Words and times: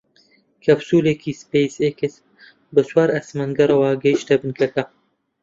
کەپسوولێکی 0.65 1.37
سپەیس 1.41 1.75
ئێکس 1.83 2.13
بە 2.73 2.81
چوار 2.89 3.09
ئاسمانگەڕەوە 3.15 3.89
گەیشتە 4.03 4.35
بنکەکە 4.41 4.83